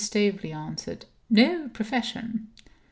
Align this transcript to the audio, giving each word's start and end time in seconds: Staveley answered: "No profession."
Staveley 0.03 0.51
answered: 0.51 1.05
"No 1.29 1.69
profession." 1.69 2.47